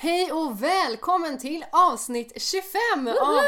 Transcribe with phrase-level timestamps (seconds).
[0.00, 3.40] Hej och välkommen till avsnitt 25 av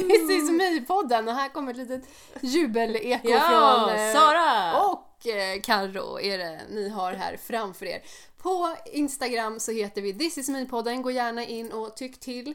[0.00, 2.02] This is me-podden och här kommer ett litet
[2.40, 4.82] jubeleko Ja, från eh, Sara!
[4.86, 8.02] och eh, Carro är det ni har här framför er.
[8.38, 12.54] På Instagram så heter vi This is me-podden, gå gärna in och tyck till.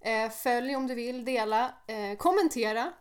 [0.00, 2.92] Eh, följ om du vill, dela, eh, kommentera.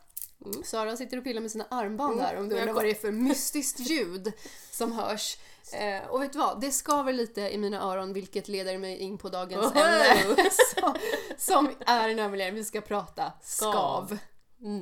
[0.64, 3.12] Sara sitter och pillar med sina armband här om du undrar vad det är för
[3.12, 4.34] mystiskt ljud
[4.72, 5.38] som hörs.
[5.74, 6.62] Eh, och vet du vad?
[6.62, 10.50] Det skaver lite i mina öron vilket leder mig in på dagens ämne.
[10.76, 10.96] som,
[11.38, 14.06] som är nämligen, vi ska prata skav.
[14.06, 14.18] Skav.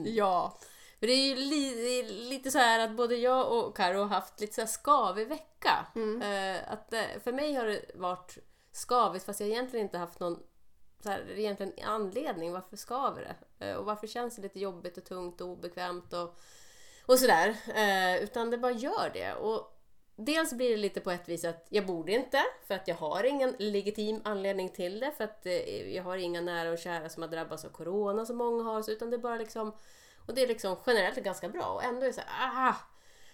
[0.05, 0.57] Ja.
[0.99, 4.39] För det är ju li, lite så här att både jag och Karo har haft
[4.39, 5.85] lite så här skavig vecka.
[6.23, 8.37] Eh, att, eh, för mig har det varit
[8.73, 10.39] skavigt fast jag egentligen inte haft någon
[11.03, 12.51] så här, egentligen anledning.
[12.51, 13.65] Varför skaver det?
[13.65, 16.35] Eh, och varför känns det lite jobbigt och tungt och obekvämt och,
[17.05, 17.55] och sådär.
[17.75, 19.33] Eh, utan det bara gör det.
[19.33, 19.74] Och
[20.15, 23.23] Dels blir det lite på ett vis att jag borde inte, för att jag har
[23.23, 27.23] ingen legitim anledning till det, för att eh, jag har inga nära och kära som
[27.23, 29.75] har drabbats av corona som många har, utan det är bara liksom,
[30.25, 32.75] och det är liksom generellt ganska bra och ändå är det så här, ah!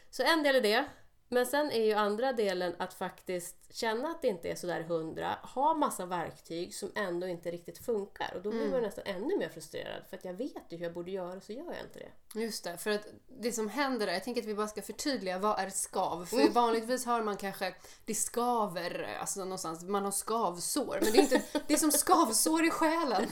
[0.09, 0.85] Så en del är det,
[1.33, 5.37] men sen är ju andra delen att faktiskt känna att det inte är sådär hundra,
[5.43, 9.49] ha massa verktyg som ändå inte riktigt funkar och då blir man nästan ännu mer
[9.49, 12.39] frustrerad för att jag vet ju hur jag borde göra så gör jag inte det.
[12.39, 15.39] Just det, för att det som händer där, jag tänker att vi bara ska förtydliga
[15.39, 16.25] vad är skav?
[16.25, 20.99] För vanligtvis har man kanske, det skaver, alltså någonstans, man har skavsår.
[21.01, 23.25] Men det är, inte, det är som skavsår i själen.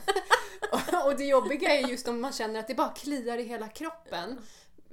[1.06, 4.42] Och det jobbiga är just om man känner att det bara kliar i hela kroppen.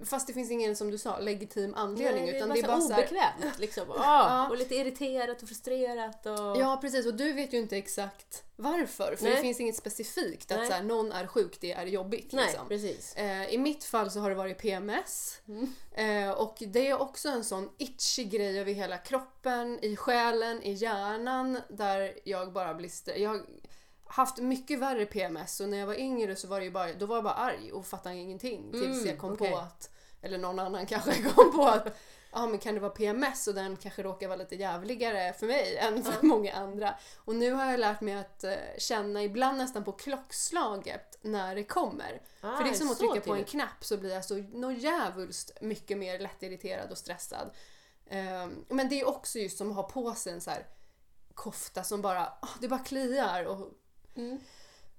[0.04, 2.24] Fast det finns ingen, som du sa, legitim anledning.
[2.24, 3.90] Nej, utan det det är bara så här, obekvämt liksom.
[3.90, 6.26] Ah, Och lite irriterat och frustrerat.
[6.26, 6.32] Och...
[6.32, 9.16] Ja precis och du vet ju inte exakt varför.
[9.16, 9.42] För det Nej.
[9.42, 10.66] finns inget specifikt att Nej.
[10.66, 12.32] så här, någon är sjuk, det är jobbigt.
[12.32, 12.94] Liksom.
[13.16, 15.40] Eh, I mitt fall så har det varit PMS.
[15.48, 15.72] Mm.
[15.92, 20.72] Eh, och det är också en sån itchy grej över hela kroppen, i själen, i
[20.72, 23.40] hjärnan där jag bara blir Jag
[24.06, 27.06] haft mycket värre PMS och när jag var yngre så var det ju bara, då
[27.06, 29.50] var jag bara arg och fattade ingenting tills Mm, jag kom okej.
[29.50, 29.90] på att,
[30.22, 31.98] eller någon annan kanske kom på att
[32.32, 35.76] Ja men kan det vara PMS och den kanske råkar vara lite jävligare för mig
[35.76, 36.94] än för många andra.
[37.24, 41.64] Och nu har jag lärt mig att eh, känna ibland nästan på klockslaget när det
[41.64, 42.22] kommer.
[42.40, 44.78] Ah, för det är som att trycka på en knapp så blir jag så något
[44.78, 47.50] djävulskt mycket mer lättirriterad och stressad.
[48.10, 50.66] Ehm, men det är också just som att ha på sig en så här
[51.34, 53.68] kofta som bara, ah, det bara kliar och
[54.16, 54.38] Mm.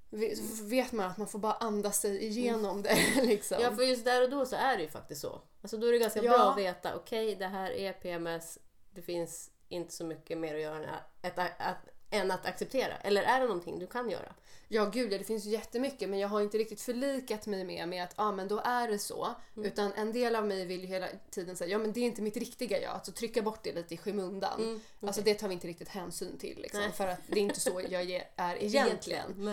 [0.09, 3.57] ve- vet man att man får bara andas sig igenom det liksom.
[3.61, 5.41] Ja, för just där och då så är det ju faktiskt så.
[5.61, 6.31] Alltså då är det ganska Ja.
[6.31, 8.57] bra att veta, okej, det här är PMS,
[8.91, 11.77] det finns inte så mycket mer att göra än att, att, att,
[12.09, 12.97] än att acceptera.
[12.97, 14.34] Eller är det någonting du kan göra?
[14.69, 18.03] Ja gud ja, det finns jättemycket men jag har inte riktigt förlikat mig med, med
[18.03, 19.35] att ah, men då är det så.
[19.56, 19.68] Mm.
[19.68, 22.22] Utan en del av mig vill ju hela tiden säga ja men det är inte
[22.22, 22.91] mitt riktiga jag.
[22.91, 24.59] Alltså trycka bort det lite i skymundan.
[24.63, 26.91] Mm, Alltså det tar vi inte riktigt hänsyn till liksom, Nej.
[26.91, 29.47] för att det är inte så jag är egentligen.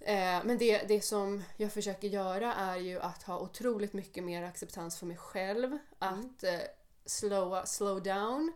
[0.00, 4.42] Eh, men det, det som jag försöker göra är ju att ha otroligt mycket mer
[4.42, 5.66] acceptans för mig själv.
[5.66, 5.80] Mm.
[5.98, 6.58] Att eh,
[7.06, 8.52] slowa, slow down.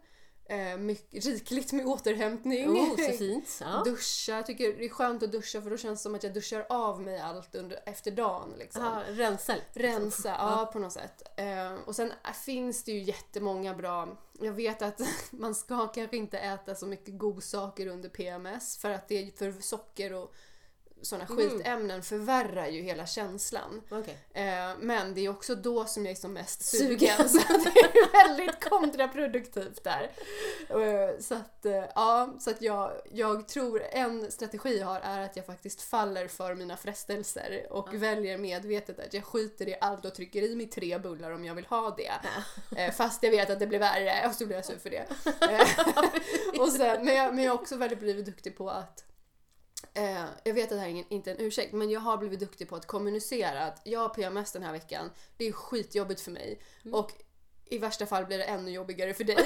[0.47, 2.69] Eh, mycket, rikligt med återhämtning.
[2.71, 3.59] Oh, så fint.
[3.61, 3.83] Ja.
[3.85, 6.35] Duscha, jag tycker det är skönt att duscha för då känns det som att jag
[6.35, 8.55] duschar av mig allt under, efter dagen.
[8.59, 8.85] Liksom.
[8.85, 9.55] Ja, rensa.
[9.73, 11.23] Rensa, ja på något sätt.
[11.37, 12.13] Eh, och sen
[12.45, 15.01] finns det ju jättemånga bra, jag vet att
[15.31, 19.63] man ska kanske inte äta så mycket godsaker under PMS för att det är för
[19.63, 20.35] socker och
[21.05, 21.51] sådana Mm.
[21.51, 23.83] skitämnen förvärrar ju hela känslan.
[23.91, 24.19] Okej.
[24.33, 27.29] Eh, men det är också då som jag är som mest Sugen.
[27.29, 30.11] Så det är väldigt kontraproduktivt där.
[30.69, 35.21] Eh, så att, eh, ja, så att jag, jag tror en strategi jag har är
[35.21, 40.05] att jag faktiskt faller för mina frestelser och väljer medvetet att jag skiter i allt
[40.05, 42.13] och trycker i mig tre bullar om jag vill ha det.
[42.77, 45.07] Eh, fast jag vet att det blir värre och så blir jag sur för det.
[45.51, 49.05] Eh, och sen, men, jag, men jag har också väldigt blivit duktig på att
[49.95, 52.41] Eh, jag vet att det här är ingen, inte en ursäkt, men jag har blivit
[52.41, 55.11] duktig på att kommunicera att jag har PMS den här veckan.
[55.37, 56.61] Det är skitjobbigt för mig.
[56.93, 57.13] Och
[57.65, 59.37] i värsta fall blir det ännu jobbigare för dig.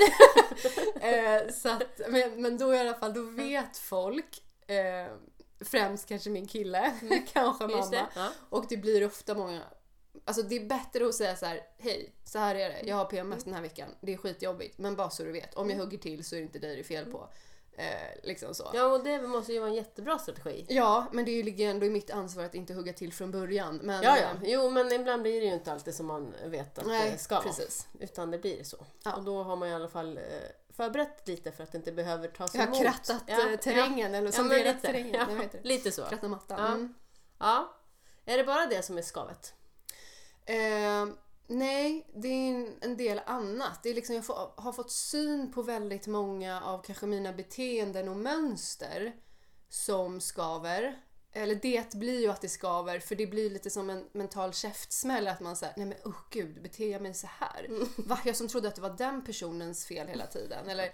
[1.01, 5.13] eh, så att, men, men då i alla fall, då vet folk, eh,
[5.61, 6.93] främst kanske min kille,
[7.33, 7.91] kanske Just mamma.
[7.91, 8.07] det.
[8.15, 8.33] Ja.
[8.51, 9.63] Och det blir ofta många
[10.25, 13.05] Alltså det är bättre att säga så här: hej, så här är det, jag har
[13.05, 15.99] PMS den här veckan, det är skitjobbigt, men bara så du vet, om jag hugger
[15.99, 17.29] till så är det inte dig det är fel på.
[17.81, 18.71] Eh, liksom så.
[18.75, 20.67] ja, och det måste ju vara en jättebra strategi.
[20.69, 23.31] Ja, men det är ju ligger ändå i mitt ansvar att inte hugga till från
[23.31, 23.77] början.
[23.83, 24.29] Men, Ja, ja.
[24.43, 27.35] Jo, men ibland blir det ju inte alltid som man vet att Nej, det ska
[27.35, 27.45] vara.
[27.45, 27.87] precis.
[28.01, 28.87] Utan det blir så.
[29.05, 29.13] Ja.
[29.17, 30.23] Och då har man i alla fall eh,
[30.77, 32.81] förberett lite för att det inte behöver tas Jag har emot.
[32.83, 34.87] krattat Ja, eh, terrängen eller Ja, som men delat lite.
[34.87, 35.15] terrängen.
[35.53, 36.03] Ja, lite så.
[36.05, 36.59] Kratta mattan.
[36.61, 36.67] Ja.
[36.67, 36.95] Mm.
[37.39, 37.75] Ja.
[38.25, 39.55] Är det bara det som är skavet?
[40.47, 41.07] Eh,
[41.49, 43.83] nej, det är en, del annat.
[43.83, 48.09] Det är liksom, jag får, har fått syn på väldigt många av kanske mina beteenden
[48.09, 49.13] och mönster
[49.69, 51.03] som skaver.
[51.33, 55.29] Eller det blir ju att det skaver för det blir lite som en mental käftsmäll
[55.29, 57.65] att man säger nej men oh gud, beter jag mig så här?
[57.65, 57.89] Mm.
[57.97, 58.19] Va?
[58.25, 60.69] Jag som trodde att det var den personens fel hela tiden.
[60.69, 60.91] Eller,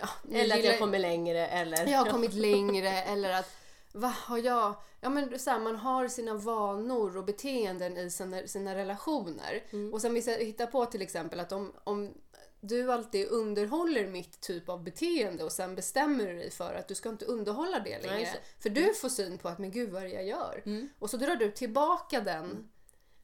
[0.00, 1.86] ja, Eller att jag kommer längre eller...
[1.86, 3.63] jag har kommit längre eller att
[3.96, 4.74] vad har jag?
[5.00, 9.64] Ja men så här, man har sina vanor och beteenden i sina, sina relationer.
[9.92, 12.14] Och sen vi hittar på till exempel att om, om
[12.60, 16.94] du alltid underhåller mitt typ av beteende och sen bestämmer du dig för att du
[16.94, 18.20] ska inte underhålla det längre.
[18.20, 18.62] det.
[18.62, 20.62] För du får syn på att men gud vad är det jag gör?
[20.98, 22.68] Och så drar du tillbaka den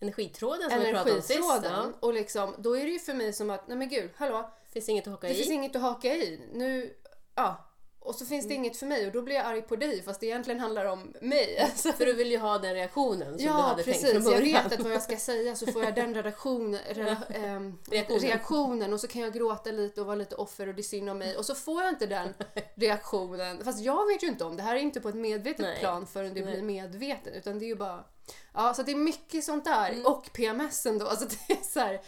[0.01, 1.31] Energitråden som vi pratade om sist.
[1.31, 4.51] energitråden och liksom, då är det ju för mig som att nej men gud, hallå,
[4.73, 5.37] Finns inget att haka det i.
[5.37, 6.41] finns inget att haka i.
[6.53, 6.95] Nu,
[7.35, 7.70] ja.
[8.03, 8.29] Och så Mm.
[8.29, 10.61] finns det inget för mig och då blir jag arg på dig fast det egentligen
[10.61, 11.59] handlar om mig.
[11.63, 14.33] Alltså, För du vill ju ha den reaktionen som du ja hade tänkt precis, från
[14.33, 14.63] jag början.
[14.65, 18.21] vet att vad jag ska säga så får jag den redaktion, rela, ehm, Reaktionen.
[18.23, 21.11] reaktionen och så kan jag gråta lite och vara lite offer och det är synd
[21.11, 22.35] om mig och så får jag inte den
[22.75, 23.65] reaktionen.
[23.65, 25.79] Fast jag vet ju inte om det här är inte på ett medvetet Nej.
[25.81, 26.53] plan förrän du Nej.
[26.53, 28.05] blir medveten utan det är ju bara
[28.55, 29.91] Ja, så det är mycket sånt där.
[29.91, 30.07] Mm.
[30.07, 31.07] Och PMSen då.
[31.07, 32.01] Alltså det är så här,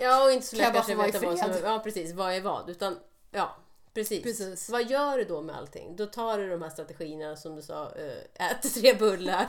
[0.00, 1.60] Ja, och inte så jag lätt kanske i veta vad som fred?
[1.64, 2.12] Ja, precis.
[2.12, 2.70] Vad är vad?
[2.70, 2.98] Utan,
[3.30, 3.56] ja,
[3.94, 4.22] precis.
[4.22, 4.68] Precis.
[4.68, 5.96] Vad gör du då med allting?
[5.96, 9.46] Då tar du de här strategierna som du sa, äh, ät tre bullar,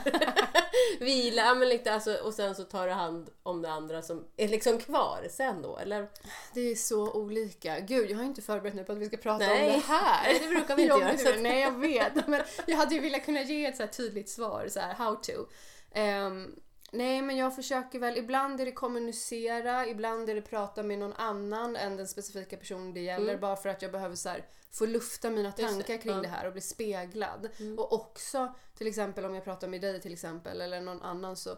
[1.00, 4.48] vila, men lite, alltså, och sen så tar du hand om det andra som är
[4.48, 6.08] liksom kvar sen då, eller?
[6.54, 7.80] Det är så olika.
[7.80, 9.66] Gud, jag har inte förberett mig på att vi ska prata Nej.
[9.66, 10.24] om det här.
[10.32, 12.26] Nej, det brukar vi inte göra, så att- Nej, jag vet.
[12.28, 15.32] Men jag hade ju velat kunna ge ett så tydligt svar, så här how to.
[15.92, 16.54] Ehm,
[16.92, 21.12] nej, men jag försöker väl, ibland är det kommunicera, ibland är det prata med någon
[21.12, 24.86] annan än den specifika personen det gäller, bara för att jag behöver så här, få
[24.86, 26.20] lufta mina tankar kring ja.
[26.20, 27.48] det här och bli speglad.
[27.78, 31.50] Och också, till exempel om jag pratar med dig till exempel, eller någon annan så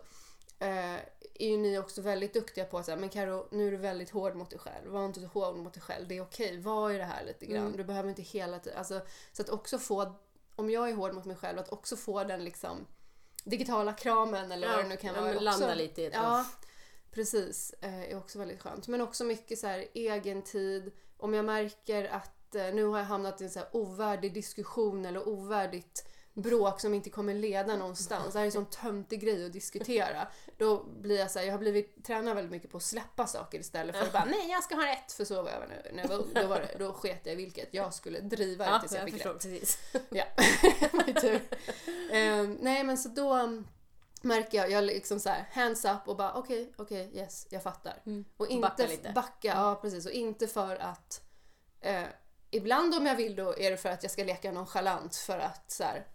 [0.58, 0.94] eh,
[1.34, 4.10] är ju ni också väldigt duktiga på att säga, men Karo, nu är du väldigt
[4.10, 4.90] hård mot dig själv.
[4.90, 6.08] Var inte så hård mot dig själv.
[6.08, 6.60] Det är okej.
[6.60, 7.66] Var i det här lite grann.
[7.66, 7.76] Mm.
[7.76, 8.78] Du behöver inte hela tiden.
[8.78, 9.00] Alltså,
[9.32, 10.14] så att också få,
[10.56, 12.86] om jag är hård mot mig själv, att också få den liksom
[13.48, 15.30] digitala kramen eller vad det nu kan ja, vara.
[15.30, 16.46] också, landa lite i ett Ja,
[17.10, 17.74] precis.
[17.80, 18.88] Eh, är också väldigt skönt.
[18.88, 20.92] Men också mycket så här egen tid.
[21.16, 25.06] Om jag märker att eh, nu har jag hamnat i en så här ovärdig diskussion
[25.06, 26.08] eller ovärdigt
[26.42, 28.32] bråk som inte kommer leda någonstans.
[28.32, 30.28] Det här är en sån töntig grej att diskutera.
[30.56, 33.58] Då blir jag så här, jag har blivit tränad väldigt mycket på att släppa saker
[33.58, 36.02] istället för att bara nej jag ska ha rätt för så var jag när, när
[36.02, 36.34] jag var ung.
[36.34, 37.74] Då, var det, då sket jag i vilket.
[37.74, 39.42] Jag skulle driva det Ja, tills jag, jag fick förstår rätt.
[39.42, 39.78] precis.
[40.10, 40.24] Ja,
[41.20, 41.40] tur.
[42.10, 43.68] Ehm, nej men så då um,
[44.22, 48.02] märker jag, jag liksom så här hands up och bara okej, okej, yes, jag fattar.
[48.36, 49.12] Och inte Backa lite.
[49.14, 50.06] Backa, ja precis.
[50.06, 51.22] Och inte för att
[51.80, 52.04] eh,
[52.50, 55.70] Ibland om jag vill då är det för att jag ska leka nonchalant för att
[55.70, 56.06] så här,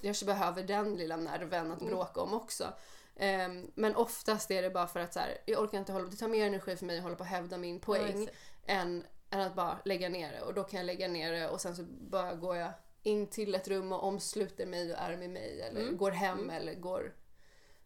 [0.00, 2.72] jag behöver den lilla nerven att bråka om också.
[3.16, 6.16] Ehm, men oftast är det bara för att så här, jag orkar inte hålla det
[6.16, 8.28] tar mer energi för mig att hålla på och hävda min poäng
[8.66, 10.40] än, än att bara lägga ner det.
[10.40, 13.54] Och då kan jag lägga ner det och sen så bara går jag in till
[13.54, 17.12] ett rum och omsluter mig och är med mig eller går hem eller går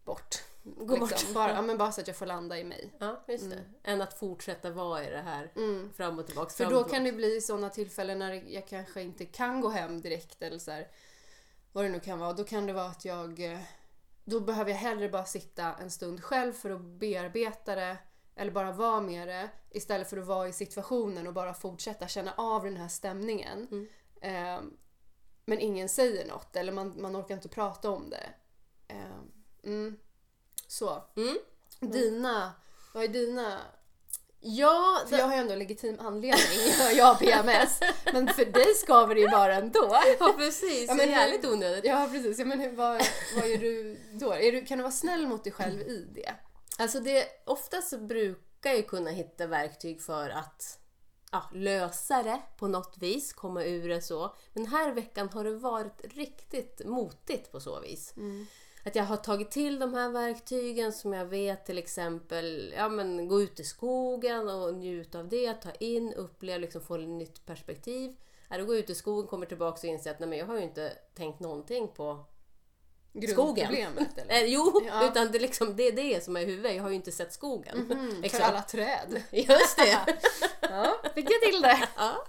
[0.05, 0.45] bort.
[0.65, 0.87] Mm.
[0.87, 1.35] Gå bort.
[1.35, 2.93] Bara, ja, men bara så att jag får landa i mig.
[2.99, 3.65] Ja, just det.
[3.83, 5.51] Än att fortsätta vara i det här
[5.93, 6.51] fram och tillbaka.
[6.51, 10.43] För då kan det bli sådana tillfällen när jag kanske inte kan gå hem direkt
[10.43, 10.89] eller så här,
[11.77, 12.33] vad det nu kan vara.
[12.33, 13.61] Då kan det vara att jag eh,
[14.25, 17.99] då behöver jag hellre bara sitta en stund själv för att bearbeta det
[18.37, 22.33] eller bara vara med det istället för att vara i situationen och bara fortsätta känna
[22.37, 23.69] av den här stämningen.
[23.71, 23.89] Mm.
[24.21, 24.63] Eh,
[25.45, 28.29] men ingen säger något eller man, man orkar inte prata om det.
[28.89, 29.21] Eh,
[29.65, 29.97] mm.
[30.67, 31.03] Så.
[31.17, 31.39] Mm.
[31.81, 32.53] Dina,
[32.95, 33.61] vad är dina
[34.49, 36.59] Ja, för jag har ju ändå legitim anledning.
[36.97, 37.81] Jag har PMS.
[38.13, 40.01] Men för dig skaver det ju bara ändå.
[40.21, 40.89] ja precis.
[40.89, 41.85] Ja, men- jävligt onödigt.
[41.85, 42.39] Ja precis.
[42.39, 43.03] Ja, men hur, vad,
[43.37, 44.33] vad gör du då?
[44.35, 46.35] Är du, kan du vara snäll mot dig själv i det?
[46.79, 50.79] Alltså det, oftast så brukar jag kunna hitta verktyg för att
[51.33, 54.37] ja, lösa det på något vis, komma ur det så.
[54.53, 58.15] Men den här veckan har det varit riktigt motigt på så vis.
[58.87, 63.29] Att jag har tagit till de här verktygen som jag vet till exempel, ja men
[63.29, 67.47] gå ut i skogen och njuta av det, ta in, uppleva, liksom få ett nytt
[67.47, 68.17] perspektiv.
[68.49, 70.57] Är att gå ut i skogen, kommer tillbaka och inser att nej, men jag har
[70.57, 72.25] ju inte tänkt någonting på
[73.29, 73.75] Skogen.
[73.77, 74.07] Eller?
[74.29, 75.11] Eh, jo, Ja.
[75.11, 76.75] utan det, är liksom, det är det som är i huvudet.
[76.77, 77.91] Jag har ju inte sett skogen.
[77.93, 78.45] Mm, för Exakt.
[78.45, 79.23] alla träd.
[79.31, 80.19] Just det!
[80.71, 81.89] Ja, fick jag till det.
[81.97, 82.27] ja.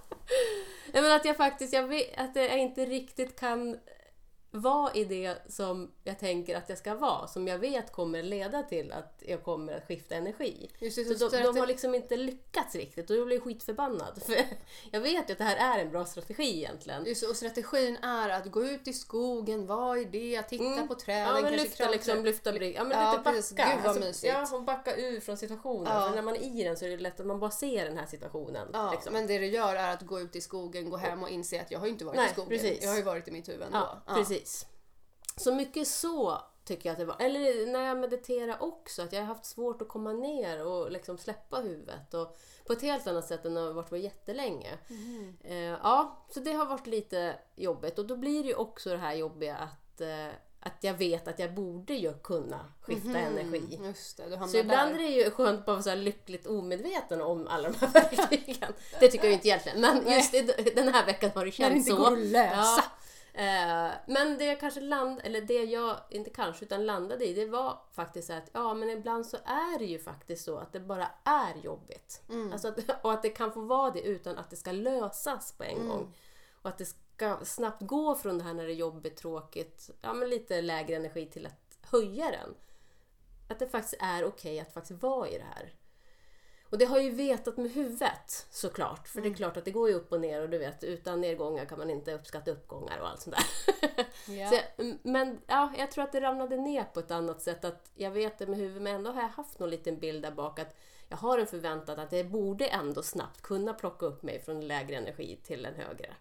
[0.92, 3.78] Nej, men att jag faktiskt jag vet, att jag inte riktigt kan
[4.50, 8.62] vad är det som jag tänker att jag ska vara, som jag vet kommer leda
[8.62, 10.70] till att jag kommer att skifta energi.
[10.78, 14.22] Just det, Så de, de har liksom inte lyckats riktigt och då blir jag skitförbannad.
[14.26, 14.36] För
[14.90, 17.04] jag vet ju att det här är en bra strategi egentligen.
[17.06, 20.88] Just, och strategin är att gå ut i skogen, vad är det, titta Mm.
[20.88, 21.92] på träden, Ja men lyfta kramträd.
[21.92, 22.64] liksom, lyfta.
[22.64, 23.36] Ja men Ja, lite backa.
[23.36, 23.56] precis.
[23.56, 24.32] Gud, vad mysigt.
[24.34, 25.92] ja, hon backar ur från situationen.
[25.94, 26.08] Ja.
[26.08, 27.98] För när man är i den så är det lätt att man bara ser den
[27.98, 28.68] här situationen.
[28.72, 29.12] Ja, liksom.
[29.12, 31.70] men det du gör är att gå ut i skogen, gå hem och inse att
[31.70, 32.48] jag har inte varit Nej, i skogen.
[32.48, 32.82] precis.
[32.82, 33.88] Jag har ju varit i mitt huvud ändå.
[34.06, 34.37] Ja, precis.
[35.36, 37.16] Så mycket så tycker jag att det var.
[37.18, 41.18] Eller när jag mediterar också, att jag har haft svårt att komma ner och liksom
[41.18, 42.14] släppa huvudet.
[42.14, 44.78] Och på ett helt annat sätt än det har varit var jättelänge.
[45.44, 47.98] Eh, ja, så det har varit lite jobbigt.
[47.98, 50.28] Och då blir det ju också det här jobbiga att, eh,
[50.60, 53.74] att jag vet att jag borde ju kunna skifta energi.
[53.74, 54.98] Mm, Just det, Så ibland där.
[54.98, 58.72] är det ju skönt att vara så här lyckligt omedveten om alla de här verktygen.
[59.00, 60.42] Det tycker jag ju inte egentligen, men just i,
[60.76, 61.96] den här veckan har det När det känts inte så.
[61.96, 62.56] går att lösa.
[62.56, 62.82] Ja.
[63.38, 67.46] Eh, men det jag kanske land, eller det jag, inte kanske, utan landade i, det
[67.46, 71.08] var faktiskt att ja, men ibland så är det ju faktiskt så att det bara
[71.24, 72.22] är jobbigt.
[72.28, 72.52] Mm.
[72.52, 75.64] Alltså att, och att det kan få vara det utan att det ska lösas på
[75.64, 75.88] en Mm.
[75.88, 76.14] gång.
[76.62, 80.12] Och att det ska snabbt gå från det här när det är jobbigt, tråkigt, ja
[80.12, 82.54] men lite lägre energi till att höja den.
[83.48, 85.72] Att det faktiskt är okej att faktiskt vara i det här.
[86.70, 89.08] Och det har ju vetat med huvudet såklart.
[89.08, 91.20] För det är klart att det går ju upp och ner och du vet utan
[91.20, 94.06] nedgångar kan man inte uppskatta uppgångar och allt sånt där.
[94.34, 94.48] Ja.
[94.50, 97.64] Så jag, men ja, jag tror att det ramlade ner på ett annat sätt.
[97.64, 100.30] Att jag vet det med huvudet men ändå har jag haft någon liten bild där
[100.30, 100.76] bak att
[101.08, 104.96] jag har en förväntan att jag borde ändå snabbt kunna plocka upp mig från lägre
[104.96, 106.14] energi till en högre.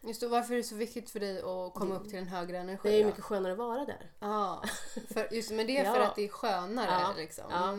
[0.00, 2.58] Just det, varför är det så viktigt för dig att komma upp till en högre
[2.58, 2.90] energi?
[2.90, 4.10] Det är mycket skönare att vara där.
[4.20, 4.62] Ja,
[5.14, 6.06] för, just, men det är för Ja.
[6.06, 7.44] att det är skönare Ja, liksom.
[7.50, 7.76] ja.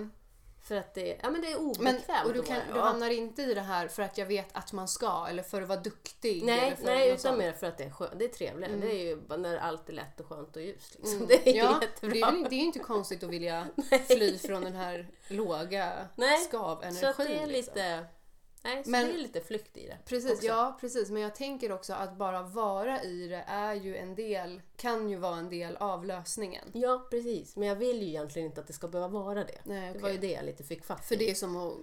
[0.69, 0.84] Mm.
[0.84, 3.41] För att det, ja, men det är Men, obekvämt och du, kan, du hamnar inte
[3.41, 6.43] i det här för att jag vet att man ska eller för att vara duktig.
[6.43, 7.38] Nej, nej utan sånt.
[7.38, 8.75] mer för att det är, skön, det är trevligare.
[8.75, 10.95] Det är ju när allt är lätt och skönt och ljust.
[10.95, 11.15] Liksom.
[11.15, 11.27] Mm.
[11.43, 12.31] Det är ju ja, jättebra.
[12.31, 13.67] Det är, det är inte konstigt att vilja
[14.07, 17.13] fly från den här låga Nej, skavenergin.
[17.13, 18.05] Så det är liksom.
[18.65, 19.98] Nej, så Men- det är lite flykt i det.
[20.05, 20.45] Precis, också.
[20.45, 21.10] ja precis.
[21.10, 25.15] Men jag tänker också att bara vara i det är ju en del, kan ju
[25.15, 26.65] vara en del av lösningen.
[26.74, 27.55] Ja, precis.
[27.55, 29.57] Men jag vill ju egentligen inte att det ska behöva vara det.
[29.63, 31.17] Nej, Det var ju det jag lite fick fatt För i.
[31.17, 31.74] det är som att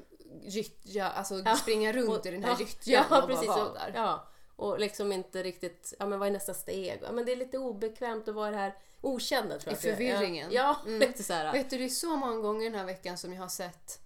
[0.43, 3.57] gyttja, alltså Ja, springa runt Och- i den här ja, gyttjan ja, och precis, bara
[3.59, 3.93] vara och, där.
[3.95, 6.99] Ja, och liksom inte riktigt, ja men vad är nästa steg?
[7.03, 9.85] Ja men det är lite obekvämt att vara i det här okända tror I jag.
[9.85, 9.97] är.
[9.97, 10.51] förvirringen.
[10.53, 10.99] Ja, Mm.
[11.09, 11.53] lite så här.
[11.53, 13.99] Vet du, det är så många gånger den här veckan som jag har sett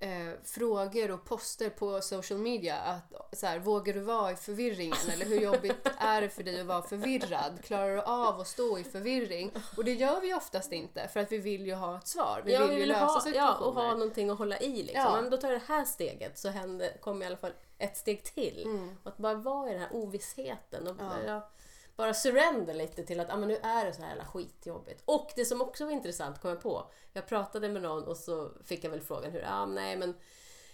[0.00, 5.10] eh, frågor och poster på social media att så här, vågar du vara i förvirringen?
[5.12, 7.64] Eller hur jobbigt är det för dig att vara förvirrad?
[7.64, 9.52] Klarar du av att stå i förvirring?
[9.76, 12.42] Och det gör vi oftast inte för att vi vill ju ha ett svar.
[12.44, 13.66] Vi ja, vill ju lösa ha, ja, situationer.
[13.66, 15.02] och ha någonting att hålla i liksom.
[15.02, 15.20] Ja.
[15.20, 18.24] Men då tar jag det här steget så händer, kommer i alla fall ett steg
[18.24, 18.88] till.
[19.02, 21.26] Och att bara vara i den här ovissheten och Mm.
[21.26, 21.50] Ja.
[21.96, 25.02] Bara, surrender lite till att ah, men nu är det så här jävla skitjobbigt.
[25.04, 26.90] Och det som också var intressant kom jag på.
[27.12, 30.14] Jag pratade med någon och så fick jag väl frågan hur, ah, nej men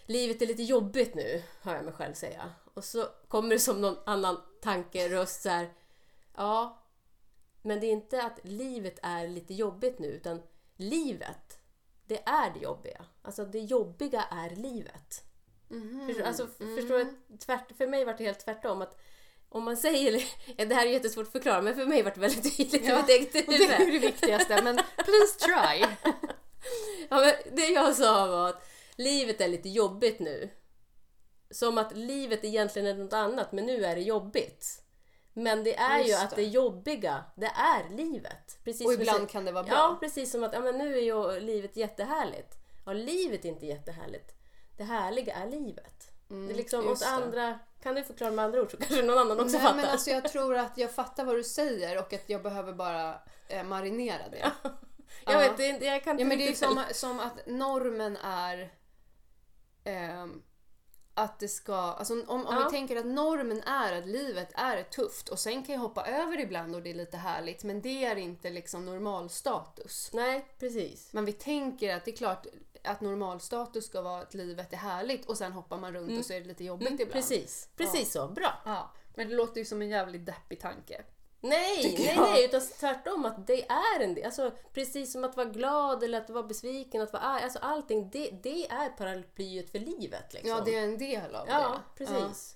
[0.06, 2.50] livet är lite jobbigt nu, hör jag mig själv säga.
[2.74, 5.68] Och så kommer det som någon annan tankeröst så här,
[6.36, 6.82] ja,
[7.62, 10.42] men det är inte att livet är lite jobbigt nu, utan
[10.76, 11.58] livet,
[12.06, 13.04] det är det jobbiga.
[13.22, 15.24] Alltså det jobbiga är livet.
[15.68, 16.06] Mhm.
[16.06, 18.82] Förstår, alltså, förstår jag, tvärt, för mig var det helt tvärtom.
[18.82, 19.00] att
[19.48, 20.24] om man säger,
[20.56, 22.86] ja, det här är jättesvårt att förklara, men för mig var det väldigt tydligt i
[22.86, 25.86] Ja, mitt eget Och det är ju det viktigaste, men please try.
[27.10, 30.50] Ja, men det jag sa var att livet är lite jobbigt nu.
[31.50, 34.82] Som att livet egentligen är något annat, men nu är det jobbigt.
[35.32, 36.36] Men det är ju Just att det.
[36.36, 38.58] det jobbiga, det är livet.
[38.64, 39.98] Precis Och som ibland du kan det vara säger- Ja, bra.
[40.00, 42.54] precis som att ja, men nu är ju livet jättehärligt.
[42.86, 44.32] Ja, livet är inte jättehärligt.
[44.76, 46.10] Det härliga är livet.
[46.28, 47.58] det är liksom Mm, just åt andra...
[47.86, 49.76] Kan du förklara med andra ord så kanske någon annan också Nej, fattar.
[49.76, 53.14] men alltså jag tror att jag fattar vad du säger och att jag behöver bara
[53.48, 54.38] eh, marinera det.
[54.38, 54.52] jag
[55.24, 55.38] ja.
[55.38, 58.72] vet inte, jag kan inte Ja men det är som, som att normen är
[59.84, 60.42] ehm,
[61.16, 62.64] att det ska, alltså om, om Ja.
[62.64, 66.40] vi tänker att normen är att livet är tufft och sen kan jag hoppa över
[66.40, 70.10] ibland och det är lite härligt men det är inte liksom normalstatus.
[70.12, 71.08] Nej, precis.
[71.12, 72.46] Men vi tänker att det är klart
[72.84, 76.32] att normalstatus ska vara att livet är härligt och sen hoppar man runt och så
[76.32, 77.12] är det lite jobbigt Mm, ibland.
[77.12, 78.28] precis, precis så.
[78.28, 78.52] Bra.
[78.64, 81.02] Ja, men det låter ju som en jävligt deppig tanke.
[81.48, 82.22] Nej, nej, jag.
[82.22, 84.24] nej, utan tvärtom att det är en del.
[84.24, 87.42] Alltså, precis som att vara glad eller att vara besviken, att vara arg.
[87.42, 90.34] Alltså allting, det, det är paraplyet för livet.
[90.34, 90.50] Liksom.
[90.50, 92.04] Ja, det är en del av Ja, det.
[92.04, 92.54] precis.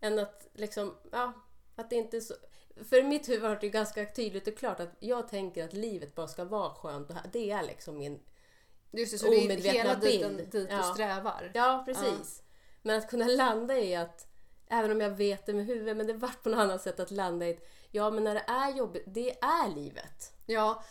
[0.00, 1.32] Än att liksom, ja,
[1.76, 2.34] att det inte så...
[2.90, 6.28] För mitt huvud har det ganska tydligt och klart att jag tänker att livet bara
[6.28, 8.20] ska vara skönt och det är liksom min...
[8.90, 10.12] Just det, så det är Omedvetna hela bild.
[10.12, 10.82] tiden dit du Ja.
[10.82, 11.50] strävar.
[11.54, 12.42] Ja, precis.
[12.82, 14.26] Men att kunna landa i att
[14.70, 17.10] även om jag vet det med huvudet, men det vart på något annat sätt att
[17.10, 20.32] landa i att ja, men när det är jobbigt, det är livet.
[20.46, 20.82] Ja,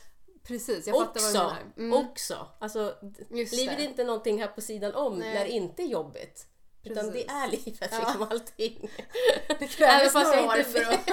[0.43, 0.87] precis.
[0.87, 1.93] Jag fattar vad du Också, menar.
[1.97, 2.07] Mm.
[2.07, 2.47] också.
[2.59, 2.95] Alltså,
[3.29, 3.83] Just livet det.
[3.83, 5.33] är inte någonting här på sidan om Nej.
[5.33, 6.47] när det inte är jobbigt.
[6.83, 7.31] Utan det Precis.
[7.31, 7.99] är livet, Ja.
[7.99, 8.89] liksom allting.
[9.59, 11.09] Det krävs några år för att...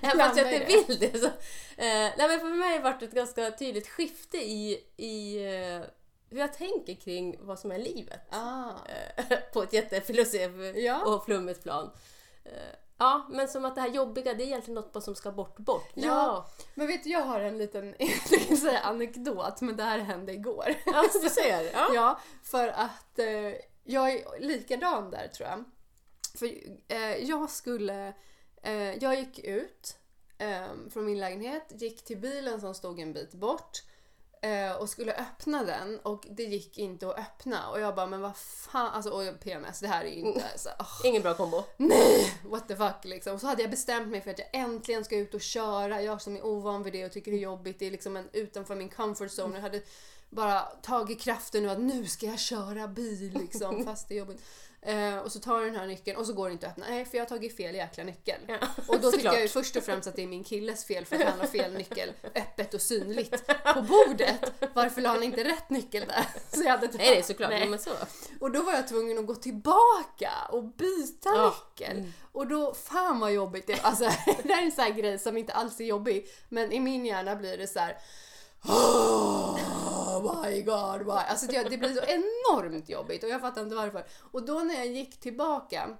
[0.00, 1.18] Även fast jag inte vill det.
[1.18, 1.32] Så, eh,
[1.76, 5.80] nej, men för mig har det varit ett ganska tydligt skifte i, i eh,
[6.30, 8.20] hur jag tänker kring vad som är livet.
[8.30, 8.70] Ah.
[9.16, 11.04] Eh, på ett jättefilosofiskt Ja.
[11.04, 11.90] och flummigt plan.
[12.44, 12.52] Eh,
[12.98, 15.90] ja, men som att det här jobbiga, det är egentligen något som ska bort, bort.
[15.94, 16.46] Ja.
[16.74, 17.94] Men vet du, jag har en liten,
[18.60, 20.74] säga anekdot, men det här hände igår.
[20.86, 21.70] ja du ser.
[21.72, 21.88] Ja.
[21.94, 23.54] Ja, för att eh,
[23.84, 25.64] jag är likadan där tror jag.
[26.38, 26.46] För
[26.88, 28.14] eh, jag skulle,
[28.62, 29.96] eh, jag gick ut
[30.38, 33.82] eh, från min lägenhet, gick till bilen som stod en bit bort
[34.42, 38.20] eh, och skulle öppna den och det gick inte att öppna och jag bara men
[38.20, 41.64] vad fan, alltså och PMS det här är ju inte så, åh, Ingen bra kombo.
[41.76, 43.34] nej what the fuck liksom.
[43.34, 46.22] Och så hade jag bestämt mig för att jag äntligen ska ut och köra, jag
[46.22, 48.74] som är ovan vid det och tycker det är jobbigt, det är liksom en, utanför
[48.74, 49.54] min comfort zone.
[49.54, 49.82] Jag hade
[50.30, 54.42] bara tagit kraften nu att nu ska jag köra bil liksom fast det är jobbigt.
[54.82, 56.86] Eh, och så tar jag den här nyckeln och så går det inte att öppna.
[56.90, 58.40] Nej, för jag har tagit fel jäkla nyckel.
[58.48, 58.56] Ja,
[58.88, 61.16] Och då tycker jag ju först och främst att det är min killes fel för
[61.16, 64.52] att han har fel nyckel öppet och synligt på bordet.
[64.74, 66.26] Varför la han inte rätt nyckel där?
[66.56, 67.50] Så jag hade Nej, det är såklart.
[67.50, 67.68] Nej.
[67.68, 67.90] Men så.
[68.40, 71.54] Och då var jag tvungen att gå tillbaka och byta Ja.
[71.78, 72.12] nyckel.
[72.32, 74.04] Och då, fan vad jobbigt det Alltså
[74.42, 76.26] det här är en sån här grej som inte alls är jobbig.
[76.48, 77.96] Men i min hjärna blir det så här.
[78.64, 79.58] Oh
[80.22, 81.24] my god, why?
[81.28, 84.06] Alltså det, det blir så enormt jobbigt och jag fattar inte varför.
[84.32, 85.96] Och då när jag gick tillbaka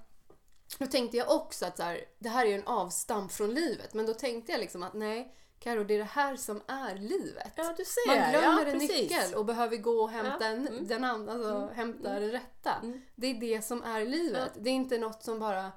[0.78, 3.94] då tänkte jag också att så här, det här är ju en avstamp från livet.
[3.94, 7.52] Men då tänkte jag liksom att nej, Karo, det är det här som är livet.
[7.56, 8.06] Ja, du ser.
[8.06, 9.10] Man glömmer ja, en precis.
[9.10, 10.86] nyckel och behöver gå och hämta Ja, mm.
[10.86, 12.74] den andra, alltså hämta den rätta.
[12.82, 13.00] Mm.
[13.14, 14.52] Det är det som är livet.
[14.54, 15.72] Det är inte något som bara...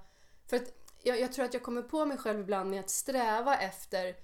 [0.48, 3.58] För att jag, jag tror att jag kommer på mig själv ibland med att sträva
[3.58, 4.16] efter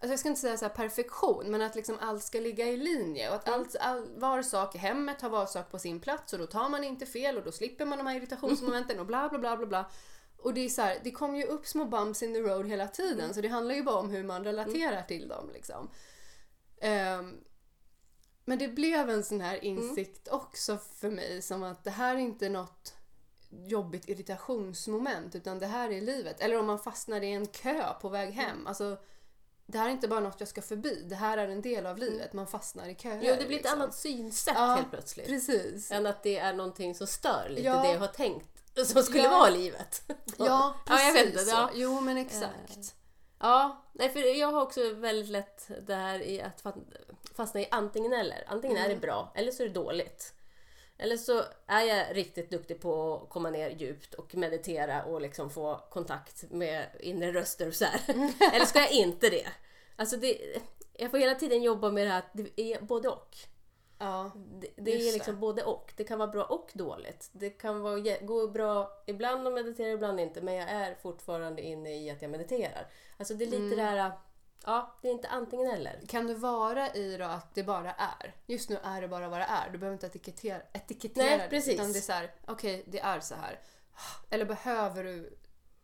[0.00, 3.28] Alltså jag ska inte säga så perfektion, men att liksom allt ska ligga i linje
[3.28, 6.38] och att allt, all, var sak i hemmet har var sak på sin plats och
[6.38, 9.38] då tar man inte fel och då slipper man de här irritationsmomenten och bla bla
[9.38, 9.90] bla bla bla.
[10.36, 12.88] Och det är så här, det kommer ju upp små bumps in the road hela
[12.88, 15.90] tiden så det handlar ju bara om hur man relaterar till dem liksom.
[16.80, 17.36] Ehm,
[18.44, 22.18] men det blev en sån här insikt också för mig som att det här är
[22.18, 22.94] inte något
[23.50, 26.40] jobbigt irritationsmoment utan det här är livet.
[26.40, 28.66] Eller om man fastnar i en kö på väg hem.
[28.66, 28.98] Alltså,
[29.70, 31.04] det här är inte bara något jag ska förbi.
[31.08, 32.32] Det här är en del av livet.
[32.32, 33.20] Man fastnar i köer.
[33.22, 33.80] Jo, det blir ett liksom.
[33.82, 35.26] annat synsätt Ja, helt plötsligt.
[35.26, 35.90] Precis.
[35.92, 37.82] Än att det är någonting som stör lite Ja.
[37.82, 38.48] det jag har tänkt
[38.86, 39.30] som skulle Ja.
[39.30, 40.02] vara livet.
[40.38, 41.70] Ja, precis Ja, jag vet inte, ja.
[41.74, 42.94] Jo, men exakt.
[43.40, 46.78] Ja, nej, för jag har också väldigt lätt det här i att fast-
[47.34, 48.44] fastna i antingen eller.
[48.48, 49.00] Antingen är det Mm.
[49.00, 50.34] bra eller så är det dåligt.
[51.00, 55.50] Eller så är jag riktigt duktig på att komma ner djupt och meditera och liksom
[55.50, 57.84] få kontakt med inre röster och så
[58.52, 59.46] eller ska jag inte det?
[59.98, 60.58] Alltså det,
[60.92, 63.36] jag får hela tiden jobba med det här att det är både och.
[63.98, 64.30] Ja.
[64.34, 65.40] Det, det är liksom det.
[65.40, 65.92] både och.
[65.96, 67.30] Det kan vara bra och dåligt.
[67.32, 70.40] Det kan vara, gå bra ibland att meditera, ibland inte.
[70.40, 72.86] Men jag är fortfarande inne i att jag mediterar.
[73.16, 73.76] Alltså det är lite Mm.
[73.76, 74.12] det här...
[74.64, 76.00] Ja, det är inte antingen eller.
[76.08, 78.34] Kan du vara i då att det bara är?
[78.46, 79.70] Just nu är det bara vad det är.
[79.70, 81.48] Du behöver inte etikettera, etikettera Nej, det.
[81.48, 81.74] precis.
[81.74, 83.60] Utan det är så här, okej, det är så här.
[84.30, 85.38] Eller behöver du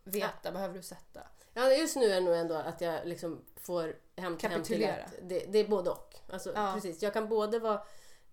[0.05, 0.53] veta?
[0.53, 1.21] Behöver du sätta?
[1.55, 5.13] Ja, just nu är det nog ändå att jag liksom får hem, hem till att
[5.23, 6.15] det, det är både och.
[6.33, 6.71] Alltså, Ja.
[6.75, 7.03] precis.
[7.03, 7.81] Jag kan både vara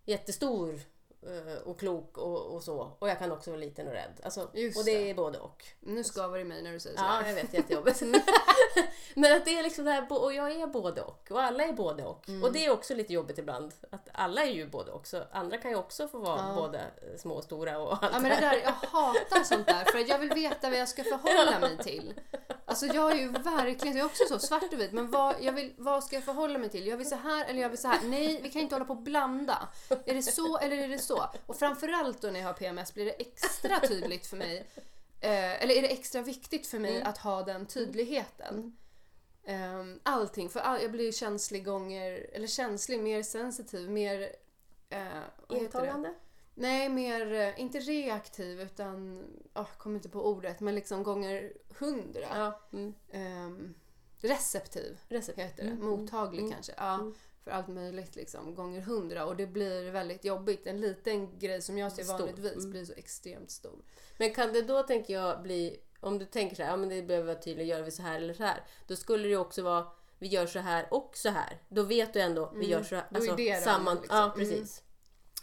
[0.05, 0.79] jättestor
[1.27, 2.95] eh, och klok och, och så.
[2.99, 4.21] Och jag kan också vara liten och rädd.
[4.23, 5.09] Alltså, Just och det det.
[5.09, 5.65] är både och.
[5.79, 7.53] Nu skaver det i mig när du säger så Ja, jag vet.
[7.53, 8.01] Jättejobbigt.
[9.15, 11.31] Men att det är liksom det här, och jag är både och.
[11.31, 12.29] Och alla är både och.
[12.29, 12.43] Mm.
[12.43, 13.73] Och det är också lite jobbigt ibland.
[13.89, 15.07] Att alla är ju både och.
[15.07, 16.55] Så andra kan ju också få vara Ja.
[16.55, 16.81] både
[17.17, 20.19] små och stora och allt Ja men det där, jag hatar sånt där för jag
[20.19, 22.13] vill veta vad jag ska förhålla mig till.
[22.71, 25.53] Alltså jag är ju verkligen, jag är också så svart och vit, men vad, jag
[25.53, 26.87] vill, vad ska jag förhålla mig till?
[26.87, 27.99] Jag vill så här eller jag vill så här.
[28.03, 29.67] Nej, vi kan inte hålla på och blanda.
[30.05, 31.29] Är det så eller är det så?
[31.45, 34.57] Och framförallt då när jag har PMS blir det extra tydligt för mig,
[35.21, 38.77] eh, eller är det extra viktigt för mig att ha den tydligheten.
[39.47, 44.35] Um, allting, för all, jag blir känslig gånger, eller känslig, mer sensitiv, mer...
[44.89, 45.07] eh?
[45.49, 46.13] Intagande?
[46.53, 52.27] Nej, mer, eh, inte reaktiv utan, jag kommer inte på ordet, men liksom gånger hundra.
[52.33, 52.59] Ja.
[52.73, 52.93] Mm.
[53.11, 53.73] Ehm,
[54.17, 55.39] receptiv Recept.
[55.39, 56.73] heter det, Mm, mottaglig mm, kanske.
[56.77, 57.13] Ja, mm.
[57.43, 59.25] För allt möjligt liksom, gånger hundra.
[59.25, 60.67] Och det blir väldigt jobbigt.
[60.67, 62.17] En liten grej som jag ser Stor.
[62.17, 62.71] vanligtvis Mm.
[62.71, 63.79] blir så extremt stor.
[64.17, 65.79] Men kan det då, tänker jag, bli...
[65.99, 68.15] Om du tänker så här, ja men det behöver vara tydligt, gör vi så här
[68.15, 68.63] eller så här.
[68.87, 69.87] Då skulle det också vara,
[70.19, 71.61] vi gör så här och så här.
[71.69, 73.07] Då vet du ändå, vi gör så här.
[73.11, 73.25] Mm.
[73.25, 74.17] Då är det ramen, samman, liksom.
[74.17, 74.83] Ja, precis.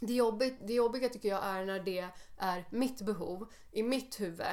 [0.01, 2.09] Det, jobbigt, det jobbiga tycker jag är när det
[2.39, 4.47] är mitt behov i mitt huvud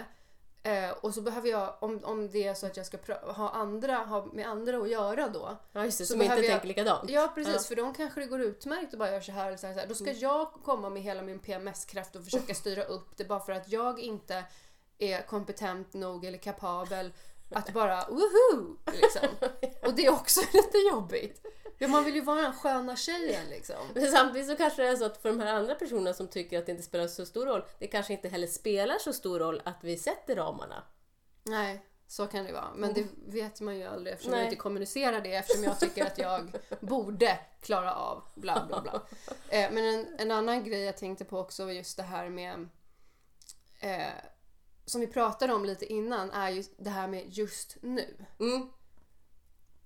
[0.63, 2.97] Eh, och så behöver jag, om, om det är så att jag ska
[3.31, 5.57] ha, andra, ha med andra att göra då.
[5.71, 7.09] Ja just det, Så som inte jag- tänker likadant.
[7.09, 7.61] Ja precis, Ja.
[7.61, 9.73] för de kanske det går utmärkt att bara göra så här eller så här.
[9.73, 9.87] så här.
[9.87, 10.19] Då ska Mm.
[10.19, 13.99] jag komma med hela min PMS-kraft och försöka styra upp det bara för att jag
[13.99, 14.43] inte
[14.97, 17.13] är kompetent nog eller kapabel
[17.51, 18.77] att bara woho!
[18.93, 19.29] Liksom.
[19.87, 21.45] Och det är också lite jobbigt.
[21.77, 23.75] Ja, man vill ju vara den sköna tjejen liksom.
[23.93, 26.59] Men samtidigt så kanske det är så att för de här andra personerna som tycker
[26.59, 29.61] att det inte spelar så stor roll, det kanske inte heller spelar så stor roll
[29.65, 30.83] att vi sätter ramarna.
[31.43, 32.73] Nej, så kan det vara.
[32.75, 34.39] Men det vet man ju aldrig eftersom Nej.
[34.39, 39.01] jag inte kommunicerar det eftersom jag tycker att jag borde klara av bla bla bla.
[39.49, 42.69] Eh, men en, en annan grej jag tänkte på också var just det här med
[43.79, 44.13] eh,
[44.85, 48.25] som vi pratade om lite innan är ju det här med just nu.
[48.39, 48.69] Mm.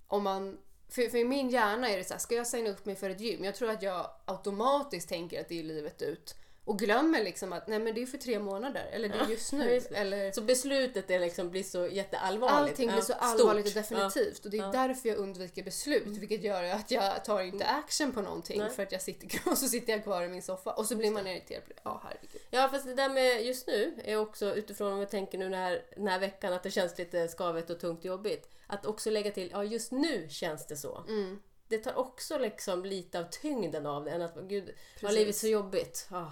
[0.07, 0.57] Om man,
[0.89, 3.09] för, för i min hjärna är det så här, ska jag signa upp mig för
[3.09, 3.43] ett gym?
[3.43, 6.35] Jag tror att jag automatiskt tänker att det är livet ut.
[6.69, 9.53] Och glömmer liksom att nej men det är för tre månader, eller det är just
[9.53, 9.79] nu.
[9.89, 9.95] det.
[9.97, 12.53] eller Så beslutet är liksom, blir så jätteallvarligt.
[12.71, 13.17] Allting blir Ja, så stort.
[13.21, 14.69] allvarligt och definitivt och det är Ja.
[14.73, 14.87] Mm.
[14.87, 18.69] därför jag undviker beslut vilket gör att jag tar inte action på någonting Nej.
[18.69, 21.11] för att jag sitter och så sitter jag kvar i min soffa och så blir
[21.11, 21.63] man irriterad.
[21.83, 22.41] Ja, herregud.
[22.49, 25.53] Ja fast det där med just nu är också utifrån om vi tänker nu den
[25.59, 28.49] här, den här veckan att det känns lite skavigt och tungt och jobbigt.
[28.67, 31.03] Att också lägga till, ja just nu känns det så.
[31.07, 31.39] Mm.
[31.67, 35.17] Det tar också liksom lite av tyngden av det än att gud, ja, Precis.
[35.19, 36.07] livet så jobbigt.
[36.11, 36.25] Ah.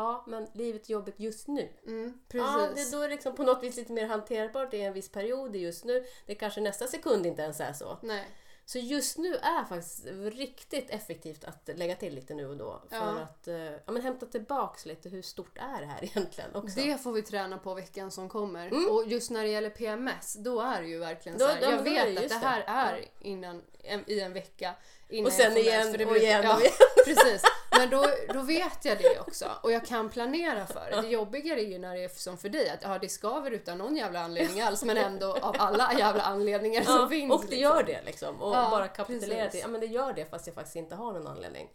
[0.00, 1.68] Ja men livet är jobbigt just nu.
[1.86, 4.92] Mm, Ja, det, då är det liksom på något vis lite mer hanterbart i en
[4.92, 6.04] viss period just nu.
[6.26, 7.98] Det kanske nästa sekund inte ens är så.
[8.02, 8.28] Nej.
[8.64, 12.82] Så just nu är faktiskt riktigt effektivt att lägga till lite nu och då.
[12.90, 13.02] För Ja.
[13.18, 16.80] att eh, ja, men hämta tillbaks lite hur stort är det här egentligen också.
[16.80, 18.66] Det får vi träna på veckan som kommer.
[18.66, 18.88] Mm.
[18.90, 21.62] Och just när det gäller PMS, då är det ju verkligen Då- så här.
[21.62, 24.74] ja, Jag då är det vet att det här är innan, en, i en vecka.
[25.08, 26.72] Innan Och sen igen och igen ja, och igen.
[27.04, 27.42] Precis.
[27.80, 29.46] Men då, då vet jag det också.
[29.62, 31.00] Och jag kan planera för det.
[31.00, 33.78] Det jobbigare är ju när det är som för dig, att ja, det skaver utan
[33.78, 37.32] någon jävla anledning alls, men ändå av alla jävla anledningar som Ja, finns.
[37.32, 37.62] och det liksom.
[37.62, 38.42] gör det liksom.
[38.42, 39.50] Och Ja, bara kapitulera precis.
[39.52, 41.68] till, ja men det gör det fast jag faktiskt inte har någon anledning.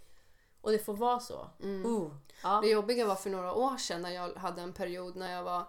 [0.62, 1.50] Och det får vara så.
[1.64, 2.12] Uh,
[2.44, 2.60] ja.
[2.64, 5.64] Det jobbiga var för några år sedan när jag hade en period när jag var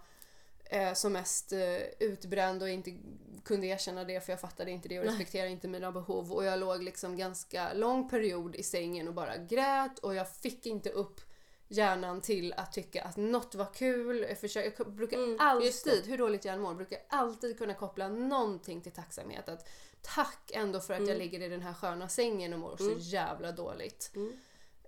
[0.70, 2.96] eh, som mest eh, utbränd och inte
[3.44, 6.32] kunde erkänna det för jag fattade inte det och respekterade inte mina behov.
[6.32, 10.66] Och jag låg liksom ganska lång period i sängen och bara grät och jag fick
[10.66, 11.20] inte upp
[11.68, 14.26] hjärnan till att tycka att något var kul.
[14.28, 18.08] Jag, försöker, jag brukar Mm, alltid, hur dåligt jag än mår, brukar alltid kunna koppla
[18.08, 19.48] någonting till tacksamhet.
[19.48, 19.68] Att
[20.02, 21.10] tack ändå för att Mm.
[21.10, 24.12] jag ligger i den här sköna sängen och mår så jävla dåligt.
[24.14, 24.32] Mm.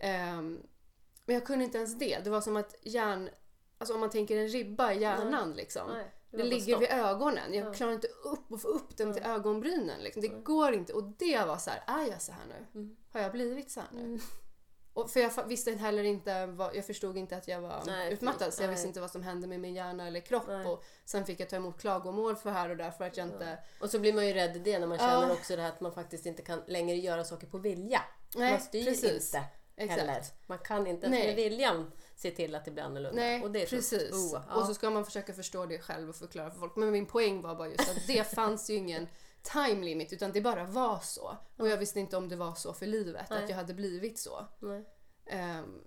[0.01, 0.63] Ehm,
[1.25, 2.19] men jag kunde inte ens det.
[2.25, 3.31] Det var som att hjärn...
[3.79, 5.91] Alltså om man tänker en ribba i hjärnan liksom.
[5.93, 6.83] Nej, det ligger stopp.
[6.83, 7.55] vid ögonen.
[7.55, 7.73] Jag Ja.
[7.73, 10.01] klarar inte upp att få upp den till ögonbrynen.
[10.03, 10.23] Liksom.
[10.23, 10.93] Det går inte.
[10.93, 12.81] Och det var så här, är jag så här nu?
[12.81, 12.97] Mm.
[13.13, 14.19] Har jag blivit så här nu?
[14.93, 18.55] Och för jag visste heller inte, vad, jag förstod inte att jag var Nej, utmattad
[18.55, 18.75] så jag nej.
[18.75, 20.45] visste inte vad som hände med min hjärna eller kropp.
[20.49, 20.67] Nej.
[20.67, 23.59] Och sen fick jag ta emot klagomål för här och där för att jag inte...
[23.81, 25.05] Och så blir man ju rädd i det när man Ja.
[25.21, 28.03] känner också det här att man faktiskt inte kan längre göra saker på vilja.
[28.37, 29.35] Nej, man styr precis.
[29.35, 29.45] inte
[29.79, 30.01] Exakt.
[30.01, 30.23] heller.
[30.47, 31.27] Man kan inte Nej.
[31.27, 33.23] med viljan se till att det blir annorlunda.
[33.23, 34.13] Nej, och det är precis.
[34.13, 34.55] Oh, ja.
[34.61, 36.77] Och så ska man försöka förstå det själv och förklara för folk.
[36.77, 39.09] Men min poäng var bara just att det fanns ju ingen
[39.43, 41.37] time limit utan det bara var så.
[41.57, 43.43] Och jag visste inte om det var så för livet, Nej.
[43.45, 44.47] att jag hade blivit så.
[45.27, 45.81] Ehm,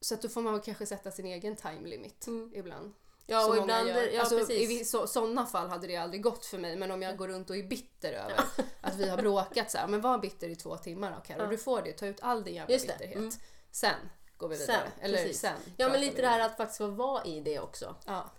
[0.00, 2.52] så att då får man väl kanske sätta sin egen time limit Mm.
[2.54, 2.92] ibland.
[3.26, 3.88] Ja, och ibland...
[3.88, 4.70] Ja, alltså, precis.
[4.70, 7.50] I så, sådana fall hade det aldrig gått för mig men om jag går runt
[7.50, 8.40] och är bitter över
[8.80, 11.42] att vi har bråkat så här, men var bitter i två timmar då Karo.
[11.42, 11.46] Ja.
[11.46, 13.16] Du får det, ta ut all din jävla Just bitterhet.
[13.16, 13.30] Mm.
[13.70, 13.94] Sen
[14.36, 14.76] går vi vidare.
[14.76, 15.40] Sen, Eller precis.
[15.40, 15.56] sen.
[15.76, 17.94] Ja, men lite det här att faktiskt få vara i det också.
[18.06, 18.30] Ja.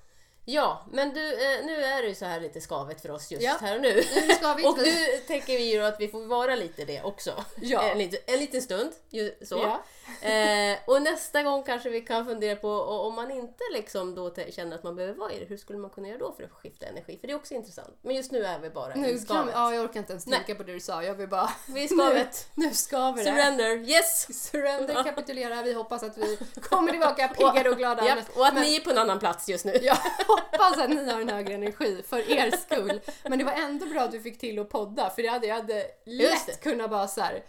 [0.45, 3.43] Ja, men du, eh, nu är det ju så här lite skavigt för oss just
[3.43, 3.57] Ja.
[3.61, 3.93] här och nu.
[4.27, 4.93] Nu ska vi Och nu
[5.27, 7.43] tänker vi ju då att vi får vara lite det också.
[7.61, 7.81] Ja.
[7.83, 8.91] En, liten, en liten stund.
[9.09, 9.55] Ju, så.
[9.57, 9.83] Ja.
[10.21, 14.29] Eh, och nästa gång kanske vi kan fundera på och om man inte liksom då
[14.29, 16.43] te- känner att man behöver vara i det, hur skulle man kunna göra då för
[16.43, 17.17] att skifta energi?
[17.17, 17.97] För det är också intressant.
[18.01, 19.53] Men just nu är vi bara Nu kan, skavet.
[19.53, 21.03] ja, jag orkar inte ens tänka på det du sa.
[21.03, 21.49] Jag vill bara...
[21.67, 22.47] Vi är i skavet.
[22.55, 23.29] Nu, ska vi det.
[23.31, 24.43] Surrender, yes!
[24.49, 25.61] Surrender, kapitulera.
[25.63, 28.05] Vi hoppas att vi kommer tillbaka piggare och glada.
[28.07, 29.73] Japp, och att Men- ni är på en annan plats just nu.
[29.81, 29.97] Jag
[30.35, 33.01] hoppas att ni har en högre energi för er skull.
[33.23, 35.55] Men det var ändå bra att du fick till att podda för det hade, jag
[35.55, 37.43] hade lätt kunnat bara så här.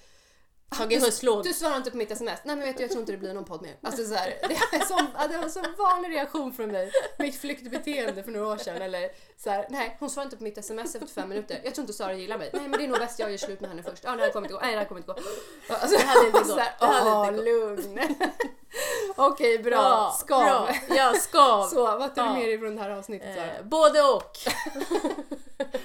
[0.79, 2.40] Tagit du, du svarar inte på mitt sms.
[2.44, 3.77] Nej men vet du, jag tror inte det blir någon podd mer.
[3.83, 4.85] Alltså så här, det, är
[5.18, 6.92] ja, det var en sån vanlig reaktion från mig.
[7.18, 8.83] Mitt flyktbeteende för några år sedan.
[8.83, 11.61] Eller så här, nej hon svarar inte på mitt sms efter fem minuter.
[11.64, 12.51] Jag tror inte Sara gillar mig.
[12.53, 14.05] Nej men det är nog bäst jag gör slut med henne först.
[14.05, 14.61] Ja det här kommer inte gå.
[14.61, 15.18] Nej det här kommer inte gå.
[15.75, 16.49] Alltså, Det hade inte gått.
[16.49, 17.44] så här, Det hade Åh, inte gått.
[17.44, 18.01] lugn.
[19.16, 19.72] Okej bra.
[19.74, 20.44] Ja, Skav.
[20.44, 20.68] bra.
[20.96, 21.62] Ja, skav.
[21.68, 23.37] Så vad tar du med dig från det här avsnittet?
[23.38, 24.33] Eh, både och.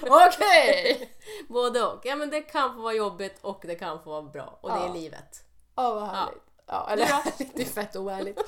[0.02, 1.10] Okej!
[1.48, 2.00] Både och.
[2.04, 4.58] Ja men det kan få vara jobbigt och det kan få vara bra.
[4.60, 5.44] Och det är livet.
[5.76, 6.42] Ja vad härligt.
[6.66, 7.06] Ja, eller
[7.54, 8.38] det är fett oärligt.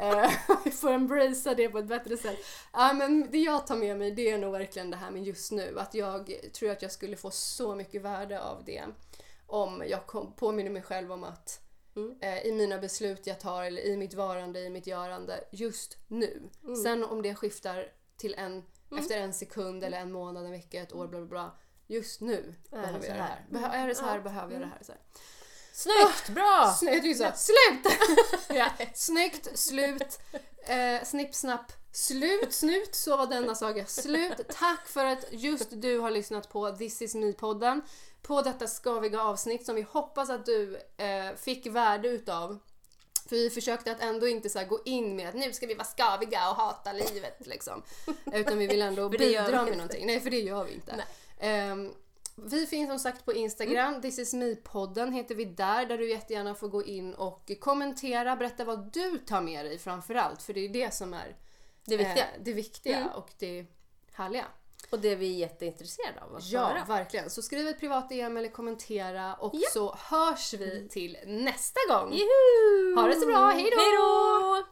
[0.00, 0.30] Eh,
[0.64, 2.38] Vi får embracea det på ett bättre sätt.
[2.72, 5.52] Ja, men det jag tar med mig det är nog verkligen det här med just
[5.52, 5.78] nu.
[5.78, 8.82] Att jag tror att jag skulle få så mycket värde av det
[9.46, 11.60] om jag kom, påminner mig själv om att
[12.20, 16.50] eh, i mina beslut jag tar eller i mitt varande, i mitt görande just nu.
[16.82, 18.64] Sen om det skiftar till en,
[18.98, 21.58] efter en sekund eller en månad, en vecka, ett år, bla bla bla.
[21.86, 23.46] Just nu behöver jag det här.
[23.50, 24.78] Behö- är det så här behöver jag det här.
[24.82, 25.00] Så här.
[25.72, 26.28] Snyggt!
[26.28, 26.74] Bra!
[26.78, 27.32] Snyggt, så.
[27.34, 27.92] Slut!
[28.48, 28.70] ja.
[28.94, 30.20] Snyggt, slut,
[30.62, 32.94] eh, snipp, snapp, slut, snut.
[32.94, 34.40] Så var denna saga slut.
[34.48, 37.80] Tack för att just du har lyssnat på This is me-podden.
[38.22, 42.58] På detta skaviga avsnitt som vi hoppas att du eh, fick värde utav.
[43.28, 45.84] För vi försökte att ändå inte så gå in med att nu ska vi vara
[45.84, 47.82] skaviga och hata livet liksom.
[48.32, 50.06] Utan vi vill ändå bidra med någonting.
[50.06, 51.04] Nej, för det gör vi inte.
[51.38, 51.94] Ehm,
[52.36, 56.54] vi finns som sagt på Instagram, This is me-podden heter vi där, där du jättegärna
[56.54, 60.68] får gå in och kommentera, berätta vad du tar med dig framförallt, för det är
[60.68, 61.36] det som är
[61.84, 62.24] Det viktiga.
[62.24, 63.08] eh, det viktiga Mm.
[63.08, 63.66] och det
[64.12, 64.44] härliga.
[64.90, 66.84] Och det vi är jätteintresserade av att Ja, höra.
[66.84, 67.30] verkligen.
[67.30, 69.68] Så skriv ett privat DM eller kommentera och Ja.
[69.72, 72.12] så hörs vi till nästa gång.
[72.12, 72.94] Juhu!
[72.94, 73.80] Ha det så bra, hej då!
[73.80, 74.64] Hej då!